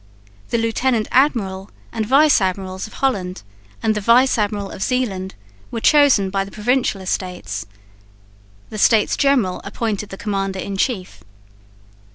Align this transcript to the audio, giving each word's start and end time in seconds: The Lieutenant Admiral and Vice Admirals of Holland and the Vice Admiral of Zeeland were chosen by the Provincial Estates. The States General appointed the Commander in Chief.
The 0.49 0.57
Lieutenant 0.57 1.07
Admiral 1.11 1.69
and 1.91 2.03
Vice 2.07 2.41
Admirals 2.41 2.87
of 2.87 2.93
Holland 2.93 3.43
and 3.83 3.93
the 3.93 4.01
Vice 4.01 4.35
Admiral 4.39 4.71
of 4.71 4.81
Zeeland 4.81 5.35
were 5.69 5.79
chosen 5.79 6.31
by 6.31 6.43
the 6.43 6.49
Provincial 6.49 7.01
Estates. 7.01 7.67
The 8.71 8.79
States 8.79 9.15
General 9.15 9.61
appointed 9.63 10.09
the 10.09 10.17
Commander 10.17 10.57
in 10.57 10.75
Chief. 10.75 11.23